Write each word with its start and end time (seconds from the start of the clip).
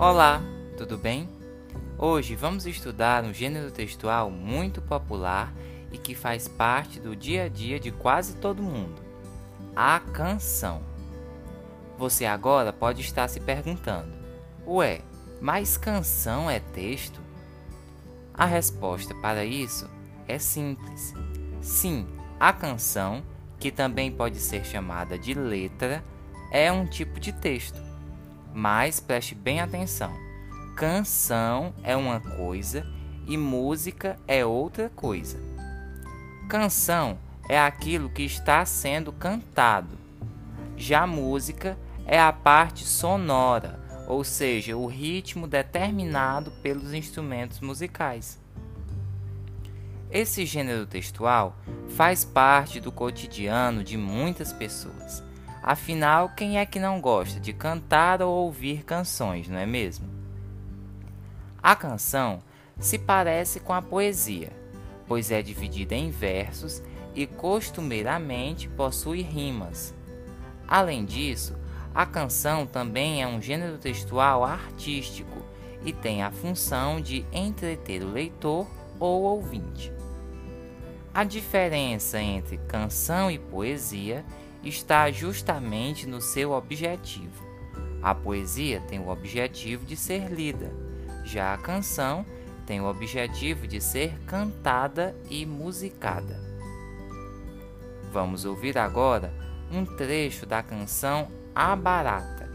Olá, 0.00 0.40
tudo 0.76 0.96
bem? 0.96 1.28
Hoje 1.98 2.36
vamos 2.36 2.66
estudar 2.66 3.24
um 3.24 3.34
gênero 3.34 3.72
textual 3.72 4.30
muito 4.30 4.80
popular 4.80 5.52
e 5.90 5.98
que 5.98 6.14
faz 6.14 6.46
parte 6.46 7.00
do 7.00 7.16
dia 7.16 7.46
a 7.46 7.48
dia 7.48 7.80
de 7.80 7.90
quase 7.90 8.36
todo 8.36 8.62
mundo: 8.62 9.02
a 9.74 9.98
canção. 9.98 10.82
Você 11.98 12.24
agora 12.24 12.72
pode 12.72 13.00
estar 13.00 13.26
se 13.26 13.40
perguntando: 13.40 14.12
Ué, 14.64 15.00
mas 15.40 15.76
canção 15.76 16.48
é 16.48 16.60
texto? 16.60 17.20
A 18.32 18.44
resposta 18.44 19.12
para 19.16 19.44
isso 19.44 19.90
é 20.28 20.38
simples. 20.38 21.12
Sim, 21.60 22.06
a 22.38 22.52
canção, 22.52 23.24
que 23.58 23.72
também 23.72 24.12
pode 24.12 24.38
ser 24.38 24.64
chamada 24.64 25.18
de 25.18 25.34
letra, 25.34 26.04
é 26.52 26.70
um 26.70 26.86
tipo 26.86 27.18
de 27.18 27.32
texto. 27.32 27.87
Mas 28.58 28.98
preste 28.98 29.36
bem 29.36 29.60
atenção: 29.60 30.12
canção 30.74 31.72
é 31.84 31.94
uma 31.94 32.18
coisa 32.18 32.84
e 33.24 33.36
música 33.36 34.18
é 34.26 34.44
outra 34.44 34.90
coisa. 34.96 35.38
Canção 36.48 37.16
é 37.48 37.56
aquilo 37.56 38.10
que 38.10 38.24
está 38.24 38.64
sendo 38.64 39.12
cantado. 39.12 39.96
Já 40.76 41.06
música 41.06 41.78
é 42.04 42.18
a 42.18 42.32
parte 42.32 42.84
sonora, 42.84 43.78
ou 44.08 44.24
seja, 44.24 44.76
o 44.76 44.86
ritmo 44.86 45.46
determinado 45.46 46.50
pelos 46.60 46.92
instrumentos 46.92 47.60
musicais. 47.60 48.40
Esse 50.10 50.44
gênero 50.44 50.84
textual 50.84 51.56
faz 51.90 52.24
parte 52.24 52.80
do 52.80 52.90
cotidiano 52.90 53.84
de 53.84 53.96
muitas 53.96 54.52
pessoas. 54.52 55.27
Afinal, 55.68 56.30
quem 56.30 56.58
é 56.58 56.64
que 56.64 56.80
não 56.80 56.98
gosta 56.98 57.38
de 57.38 57.52
cantar 57.52 58.22
ou 58.22 58.34
ouvir 58.46 58.84
canções, 58.84 59.48
não 59.48 59.58
é 59.58 59.66
mesmo? 59.66 60.08
A 61.62 61.76
canção 61.76 62.38
se 62.80 62.98
parece 62.98 63.60
com 63.60 63.74
a 63.74 63.82
poesia, 63.82 64.50
pois 65.06 65.30
é 65.30 65.42
dividida 65.42 65.94
em 65.94 66.10
versos 66.10 66.82
e 67.14 67.26
costumeiramente 67.26 68.66
possui 68.66 69.20
rimas. 69.20 69.94
Além 70.66 71.04
disso, 71.04 71.54
a 71.94 72.06
canção 72.06 72.64
também 72.64 73.22
é 73.22 73.26
um 73.26 73.42
gênero 73.42 73.76
textual 73.76 74.44
artístico 74.44 75.44
e 75.84 75.92
tem 75.92 76.22
a 76.22 76.30
função 76.30 76.98
de 76.98 77.26
entreter 77.30 78.02
o 78.02 78.10
leitor 78.10 78.66
ou 78.98 79.24
ouvinte. 79.24 79.92
A 81.12 81.24
diferença 81.24 82.18
entre 82.18 82.56
canção 82.56 83.30
e 83.30 83.38
poesia 83.38 84.24
está 84.68 85.10
justamente 85.10 86.06
no 86.06 86.20
seu 86.20 86.52
objetivo. 86.52 87.46
A 88.02 88.14
poesia 88.14 88.80
tem 88.82 89.00
o 89.00 89.08
objetivo 89.08 89.84
de 89.84 89.96
ser 89.96 90.30
lida, 90.30 90.72
já 91.24 91.52
a 91.52 91.58
canção 91.58 92.24
tem 92.64 92.80
o 92.80 92.86
objetivo 92.86 93.66
de 93.66 93.80
ser 93.80 94.16
cantada 94.26 95.16
e 95.28 95.44
musicada. 95.44 96.38
Vamos 98.12 98.44
ouvir 98.44 98.78
agora 98.78 99.32
um 99.70 99.84
trecho 99.84 100.46
da 100.46 100.62
canção 100.62 101.28
A 101.54 101.74
Barata, 101.74 102.48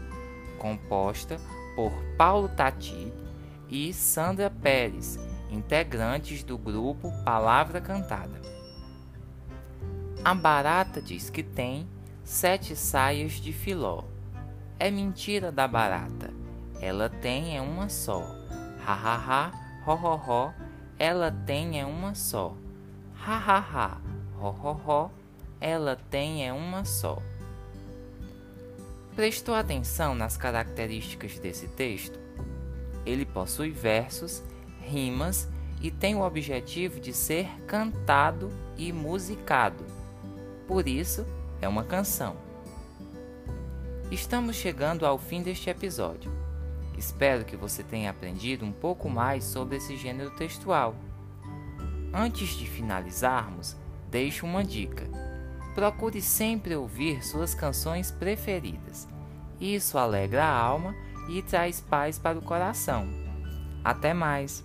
composta 0.58 1.38
por 1.76 1.92
Paulo 2.16 2.48
Tati 2.48 3.12
e 3.68 3.92
Sandra 3.92 4.48
Pérez, 4.50 5.18
integrantes 5.50 6.42
do 6.42 6.56
grupo 6.56 7.12
Palavra 7.24 7.80
Cantada. 7.80 8.40
A 10.24 10.34
barata 10.34 11.02
diz 11.02 11.28
que 11.28 11.42
tem 11.42 11.86
sete 12.24 12.74
saias 12.74 13.32
de 13.32 13.52
filó. 13.52 14.04
É 14.78 14.90
mentira 14.90 15.52
da 15.52 15.68
barata. 15.68 16.32
Ela 16.80 17.08
tem 17.08 17.56
é 17.56 17.60
uma 17.60 17.88
só. 17.88 18.22
Ha 18.84 18.92
ha 18.92 19.14
ha, 19.14 19.52
ho 19.86 19.94
ho 19.94 20.14
ho. 20.16 20.54
Ela 20.98 21.30
tem 21.30 21.80
é 21.80 21.84
uma 21.84 22.14
só. 22.14 22.56
Ha 23.14 23.36
ha 23.36 23.58
ha, 23.58 24.00
ho 24.40 24.48
ho 24.48 24.72
ho. 24.72 25.10
Ela 25.60 25.96
tem 26.10 26.46
é 26.46 26.52
uma 26.52 26.84
só. 26.84 27.18
Prestou 29.14 29.54
atenção 29.54 30.14
nas 30.14 30.36
características 30.36 31.38
desse 31.38 31.68
texto? 31.68 32.18
Ele 33.06 33.24
possui 33.24 33.70
versos, 33.70 34.42
rimas 34.80 35.48
e 35.80 35.90
tem 35.90 36.16
o 36.16 36.22
objetivo 36.22 36.98
de 36.98 37.12
ser 37.12 37.48
cantado 37.66 38.50
e 38.76 38.92
musicado. 38.92 39.84
Por 40.66 40.88
isso, 40.88 41.24
é 41.64 41.68
uma 41.68 41.82
canção. 41.82 42.36
Estamos 44.10 44.54
chegando 44.54 45.06
ao 45.06 45.18
fim 45.18 45.42
deste 45.42 45.70
episódio. 45.70 46.30
Espero 46.96 47.44
que 47.44 47.56
você 47.56 47.82
tenha 47.82 48.10
aprendido 48.10 48.64
um 48.64 48.72
pouco 48.72 49.08
mais 49.08 49.44
sobre 49.44 49.78
esse 49.78 49.96
gênero 49.96 50.30
textual. 50.36 50.94
Antes 52.12 52.50
de 52.50 52.66
finalizarmos, 52.66 53.76
deixo 54.10 54.46
uma 54.46 54.62
dica. 54.62 55.04
Procure 55.74 56.20
sempre 56.20 56.76
ouvir 56.76 57.24
suas 57.24 57.54
canções 57.54 58.10
preferidas. 58.10 59.08
Isso 59.58 59.98
alegra 59.98 60.44
a 60.44 60.56
alma 60.56 60.94
e 61.28 61.42
traz 61.42 61.80
paz 61.80 62.18
para 62.18 62.38
o 62.38 62.42
coração. 62.42 63.08
Até 63.82 64.12
mais! 64.12 64.62